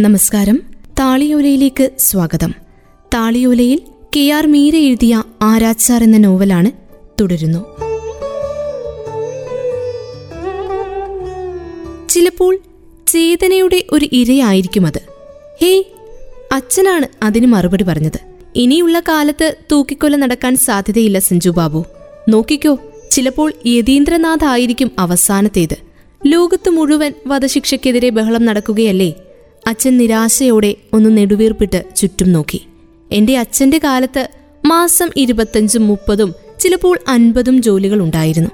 [0.00, 0.62] നമസ്കാരം.
[1.00, 2.54] താളിയോലയിലേക്ക് സ്വാഗതം.
[3.14, 3.80] താളിയോലയിൽ
[4.16, 6.70] K R Meera എഴുതിയ ആരാച്ചാർ എന്ന നോവലാണ്
[7.20, 7.58] തുടരുന്നു.
[12.08, 12.58] ചിലപ്പോൾ
[13.06, 15.00] ചേതനയുടെ ഒരു ഇരയായിരിക്കും അത്.
[15.60, 15.82] ഹേയ്
[16.52, 18.20] അച്ഛനാണ് അതിന് മറുപടി പറഞ്ഞത്.
[18.56, 21.84] ഇനിയുള്ള കാലത്ത് തൂക്കിക്കൊല നടക്കാൻ സാധ്യതയില്ല സഞ്ജു ബാബു.
[22.28, 22.78] നോക്കിക്കോ
[23.10, 25.76] ചിലപ്പോൾ യതീന്ദ്രനാഥ് ആയിരിക്കും അവസാനത്തേത്.
[26.26, 29.14] ലോകത്ത് മുഴുവൻ വധശിക്ഷയ്ക്കെതിരെ ബഹളം നടക്കുകയല്ലേ?
[29.66, 32.62] അച്ഛൻ നിരാശയോടെ ഒന്ന് നെടുവീർപ്പിട്ട് ചുറ്റും നോക്കി.
[33.12, 34.28] എന്റെ അച്ഛന്റെ കാലത്ത്
[34.64, 38.50] മാസം ഇരുപത്തഞ്ചും മുപ്പതും ചിലപ്പോൾ അൻപതും ജോലികൾ ഉണ്ടായിരുന്നു.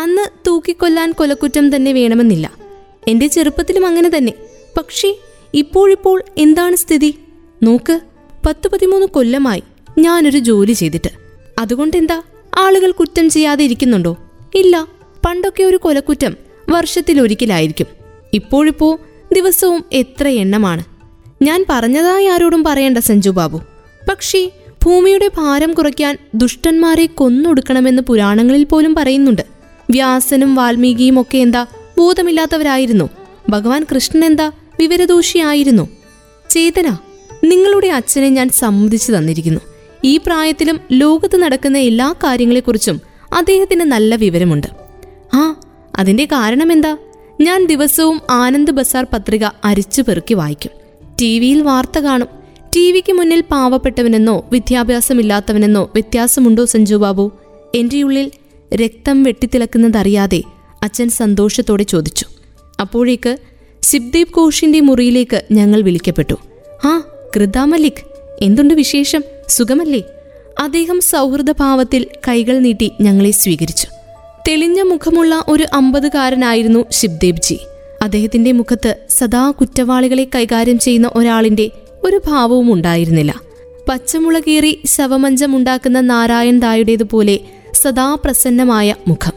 [0.00, 2.52] അന്ന് തൂക്കിക്കൊല്ലാൻ കൊലക്കുറ്റം തന്നെ വേണമെന്നില്ല.
[3.08, 4.32] എന്റെ ചെറുപ്പത്തിലും അങ്ങനെ തന്നെ.
[4.78, 5.16] പക്ഷേ
[5.54, 7.14] ഇപ്പോഴിപ്പോൾ എന്താണ് സ്ഥിതി?
[7.62, 8.00] നോക്ക്
[8.46, 9.62] പത്ത് പതിമൂന്ന് കൊല്ലമായി
[9.98, 11.10] ഞാനൊരു ജോലി ചെയ്തിട്ട്.
[11.58, 12.22] അതുകൊണ്ടെന്താ?
[12.58, 14.16] ആളുകൾ കുറ്റം ചെയ്യാതെ ഇരിക്കുന്നുണ്ടോ?
[14.54, 14.88] ഇല്ല
[15.26, 16.36] പണ്ടൊക്കെ ഒരു കൊലക്കുറ്റം
[16.68, 17.86] വർഷത്തിലൊരിക്കലായിരിക്കും.
[18.34, 18.98] ഇപ്പോഴിപ്പോ
[19.34, 20.84] ദിവസവും എത്ര എണ്ണമാണ്?
[21.42, 23.60] ഞാൻ പറഞ്ഞതായി ആരോടും പറയണ്ട സഞ്ജു ബാബു.
[24.08, 24.50] പക്ഷേ
[24.84, 29.42] ഭൂമിയുടെ ഭാരം കുറയ്ക്കാൻ ദുഷ്ടന്മാരെ കൊന്നൊടുക്കണമെന്ന് പുരാണങ്ങളിൽ പോലും പറയുന്നുണ്ട്.
[29.90, 31.66] വ്യാസനും വാൽമീകിയും ഒക്കെ എന്താ
[31.98, 33.08] ബോധമില്ലാത്തവരായിരുന്നു?
[33.48, 35.88] ഭഗവാൻ കൃഷ്ണൻ എന്താ വിവരദോഷിയായിരുന്നു?
[36.50, 36.96] ചേതന
[37.44, 39.60] നിങ്ങളുടെ അച്ഛനെ ഞാൻ സമ്മതിച്ചു തന്നിരിക്കുന്നു.
[40.04, 43.00] ഈ പ്രായത്തിലും ലോകത്ത് നടക്കുന്ന എല്ലാ കാര്യങ്ങളെക്കുറിച്ചും
[43.32, 44.66] അദ്ദേഹത്തിന് നല്ല വിവരമുണ്ട്.
[45.34, 45.60] ആ
[45.96, 46.96] അതിന്റെ കാരണം എന്താ
[47.40, 50.72] ഞാൻ ദിവസവും ആനന്ദ് ബസാർ പത്രിക അരിച്ചു പെറുക്കി വായിക്കും.
[51.20, 52.28] ടി വിയിൽ വാർത്ത കാണും.
[52.76, 57.32] ടി വിക്ക് മുന്നിൽ പാവപ്പെട്ടവനെന്നോ വിദ്യാഭ്യാസമില്ലാത്തവനെന്നോ വ്യത്യാസമുണ്ടോ സഞ്ജു ബാബു?
[57.74, 58.30] എന്റെ ഉള്ളിൽ
[58.74, 60.42] രക്തം വെട്ടിത്തിളക്കുന്നതറിയാതെ
[60.82, 62.26] അച്ഛൻ സന്തോഷത്തോടെ ചോദിച്ചു.
[62.80, 63.36] അപ്പോഴേക്ക്
[63.82, 66.34] സിബ്ദീപ് ഘോഷിന്റെ മുറിയിലേക്ക് ഞങ്ങൾ വിളിക്കപ്പെട്ടു.
[66.84, 67.02] ആ
[67.36, 68.04] കൃത മല്ലിക്
[68.40, 69.22] എന്തുണ്ട് വിശേഷം?
[69.48, 70.02] സുഖമല്ലേ?
[70.60, 73.97] അദ്ദേഹം സൗഹൃദഭാവത്തിൽ കൈകൾ നീട്ടി ഞങ്ങളെ സ്വീകരിച്ചു.
[74.48, 77.58] തെളിഞ്ഞ മുഖമുള്ള ഒരു അമ്പതുകാരനായിരുന്നു ശിവ്ദേവ് ജി
[78.02, 81.70] അദ്ദേഹത്തിന്റെ മുഖത്ത് സദാ കുറ്റവാളികളെ കൈകാര്യം ചെയ്യുന്ന ഒരാളിന്റെ
[82.04, 83.34] ഒരു ഭാവവും ഉണ്ടായിരുന്നില്ല.
[83.88, 87.38] പച്ചമുളകേറി ശവമഞ്ചമുണ്ടാക്കുന്ന നാരായൺ ദായുടേതുപോലെ
[87.74, 89.32] സദാ പ്രസന്നമായ മുഖം.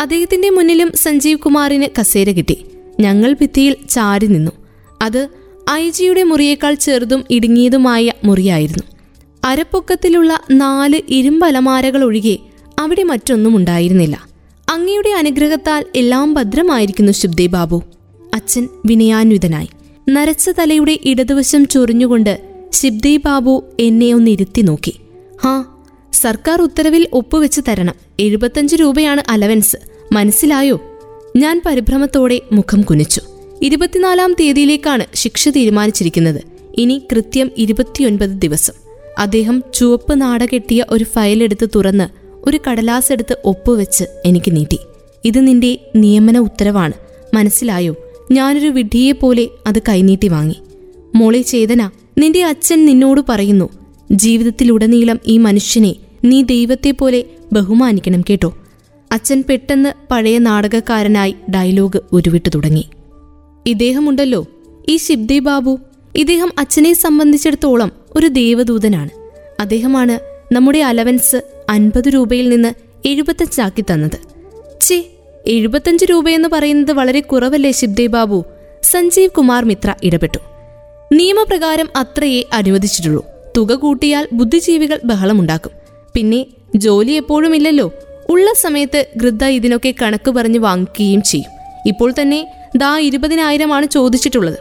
[0.00, 2.66] അദ്ദേഹത്തിന്റെ മുന്നിലും സഞ്ജീവ് കുമാറിന് കസേര കിട്ടി.
[3.00, 4.50] ഞങ്ങൾ ഭിത്തിയിൽ ചാരി നിന്നു.
[5.02, 5.28] അത്
[5.70, 8.82] ഐ ജിയുടെ മുറിയേക്കാൾ ചെറുതും ഇടുങ്ങിയതുമായ മുറിയായിരുന്നു.
[9.44, 12.38] അരപ്പൊക്കത്തിലുള്ള നാല് ഇരുമ്പലമാരകൾ ഒഴികെ
[12.78, 14.31] അവിടെ മറ്റൊന്നും ഉണ്ടായിരുന്നില്ല.
[14.82, 17.82] അങ്ങയുടെ അനുഗ്രഹത്താൽ എല്ലാം ഭദ്രമായിരിക്കുന്നു ശുദ്ധേ ബാബു.
[18.34, 19.68] അച്ഛൻ വിനയാന്വിതനായി.
[20.10, 25.00] നരച്ച തലയുടെ ഇടതുവശം ചൊറിഞ്ഞുകൊണ്ട് ശിബ്ദേ ബാബു എന്നെ ഒന്ന് ഇരുത്തി നോക്കി.
[25.42, 25.64] ഹാ
[26.12, 27.94] സർക്കാർ ഉത്തരവിൽ ഒപ്പുവെച്ച് തരണം.
[28.20, 29.76] എഴുപത്തഞ്ച് രൂപയാണ് അലവൻസ്.
[30.12, 30.80] മനസ്സിലായോ?
[31.36, 33.20] ഞാൻ പരിഭ്രമത്തോടെ മുഖം കുനിച്ചു.
[33.62, 36.40] ഇരുപത്തിനാലാം തീയതിയിലേക്കാണ് ശിക്ഷ തീരുമാനിച്ചിരിക്കുന്നത്.
[36.78, 38.72] ഇനി കൃത്യം ഇരുപത്തിയൊൻപത് ദിവസം.
[39.18, 44.78] അദ്ദേഹം ചുവപ്പ് നാട കെട്ടിയ ഒരു ഫയലെടുത്ത് തുറന്ന് ഒരു കടലാസ് എടുത്ത് ഒപ്പുവെച്ച് എനിക്ക് നീട്ടി.
[45.24, 46.92] ഇത് നിന്റെ നിയമന ഉത്തരവാണ്.
[47.34, 47.96] മനസ്സിലായോ?
[48.32, 50.56] ഞാനൊരു വിഡ്ഢിയെപ്പോലെ അത് കൈനീട്ടി വാങ്ങി.
[51.14, 53.68] മോളെ ചേതന നിന്റെ അച്ഛൻ നിന്നോട് പറയുന്നു
[54.12, 58.54] ജീവിതത്തിലുടനീളം ഈ മനുഷ്യനെ നീ ദൈവത്തെപ്പോലെ ബഹുമാനിക്കണം കേട്ടോ
[59.12, 62.88] അച്ഛൻ പെട്ടെന്ന് പഴയ നാടകക്കാരനായി ഡയലോഗ് ഉരുവിട്ടു തുടങ്ങി.
[63.66, 64.46] ഇദ്ദേഹമുണ്ടല്ലോ
[64.88, 65.78] ഈ ശിബ്ദേ ബാബു.
[66.16, 69.10] ഇദ്ദേഹം അച്ഛനെ സംബന്ധിച്ചിടത്തോളം ഒരു ദേവദൂതനാണ്.
[69.60, 72.74] അദ്ദേഹമാണ് നമ്മുടെ അലവൻസ് അൻപത് രൂപയിൽ നിന്ന്
[73.08, 74.18] എഴുപത്തഞ്ചാക്കി തന്നത്.
[74.80, 75.04] ചേ
[75.46, 78.44] എഴുപത്തഞ്ച് രൂപയെന്ന് പറയുന്നത് വളരെ കുറവല്ലേ ശിബ്ദേ ബാബു?
[78.82, 80.38] സഞ്ജീവ് കുമാർ മിത്ര ഇടപെട്ടു.
[81.12, 83.26] നിയമപ്രകാരം അത്രയേ അനുവദിച്ചിട്ടുള്ളൂ.
[83.56, 85.72] തുക കൂട്ടിയാൽ ബുദ്ധിജീവികൾ ബഹളമുണ്ടാക്കും.
[86.14, 86.46] പിന്നെ
[86.76, 87.92] ജോലി എപ്പോഴും ഇല്ലല്ലോ.
[88.28, 91.50] ഉള്ള സമയത്ത് ഗൃദ്ധ ഇതിനൊക്കെ കണക്ക് പറഞ്ഞ് വാങ്ങിക്കുകയും ചെയ്യും.
[91.86, 94.58] ഇപ്പോൾ തന്നെ ദാ ഇരുപതിനായിരമാണ് ചോദിച്ചിട്ടുള്ളത്.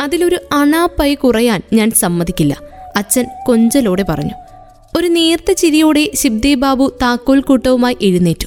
[0.00, 2.60] അതിലൊരു അണാപ്പൈ കുറയാൻ ഞാൻ സമ്മതിക്കില്ല.
[2.96, 4.51] അച്ഛൻ കൊഞ്ചലോടെ പറഞ്ഞു.
[4.98, 8.46] ഒരു നേർത്ത ചിരിയോടെ ശിബ്ദേ ബാബു താക്കോൽ കൂട്ടവുമായി എഴുന്നേറ്റു.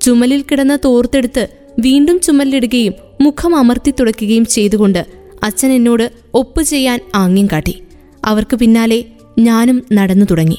[0.00, 1.48] ചുമലിൽ കിടന്ന തോർത്തെടുത്ത്
[1.78, 5.06] വീണ്ടും ചുമലിടുകയും മുഖം അമർത്തി തുടക്കുകയും ചെയ്തുകൊണ്ട്
[5.42, 7.82] അച്ഛൻ എന്നോട് ഒപ്പ് ചെയ്യാൻ ആംഗ്യം കാട്ടി.
[8.24, 9.04] അവർക്ക് പിന്നാലെ
[9.38, 10.58] ഞാനും നടന്നു തുടങ്ങി.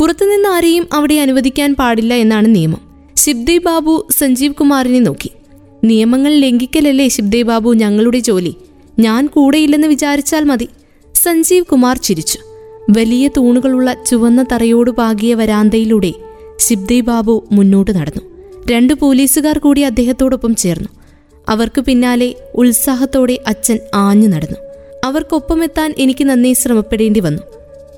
[0.00, 2.80] പുറത്തുനിന്ന് ആരെയും അവിടെ അനുവദിക്കാൻ പാടില്ല എന്നാണ് നിയമം.
[3.16, 5.30] ശിബ്ദേ ബാബു സഞ്ജീവ് കുമാറിനെ നോക്കി.
[5.84, 8.54] നിയമങ്ങൾ ലംഘിക്കലല്ലേ ശിബ്ദേ ബാബു ഞങ്ങളുടെ ജോലി?
[8.98, 10.68] ഞാൻ കൂടെയില്ലെന്ന് വിചാരിച്ചാൽ മതി.
[11.14, 12.47] സഞ്ജീവ് കുമാർ ചിരിച്ചു.
[12.90, 16.12] വലിയ തൂണുകളുള്ള ചുവന്ന തറയോട് പാകിയ വരാന്തയിലൂടെ
[16.58, 18.22] ശിബ്ദേ ബാബു മുന്നോട്ട് നടന്നു.
[18.70, 20.88] രണ്ട് പോലീസുകാർ കൂടി അദ്ദേഹത്തോടൊപ്പം ചേർന്നു.
[21.48, 24.56] അവർക്ക് പിന്നാലെ ഉത്സാഹത്തോടെ അച്ഛൻ ആഞ്ഞു നടന്നു.
[25.04, 27.42] അവർക്കൊപ്പമെത്താൻ എനിക്ക് നന്നേ ശ്രമപ്പെടേണ്ടി വന്നു.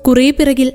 [0.07, 0.71] കുറേ പിറകിൽ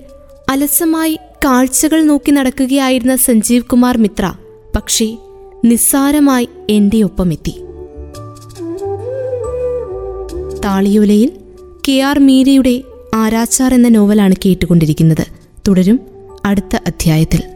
[0.51, 4.35] അലസമായി കാഴ്ചകൾ നോക്കി നടക്കുകയായിരുന്ന സഞ്ജീവ് കുമാർ മിത്ര
[4.77, 5.17] പക്ഷേ
[5.65, 7.61] നിസ്സാരമായി എന്റെ ഒപ്പമെത്തി.
[10.65, 11.33] താളിയോലയിൽ
[11.89, 12.83] കെ ആർ മീരയുടെ
[13.17, 15.27] ആരാച്ചാർ എന്ന നോവലാണ് കേട്ടുകൊണ്ടിരിക്കുന്നത്.
[15.69, 16.01] തുടരും
[16.45, 17.56] അടുത്ത അധ്യായത്തിൽ.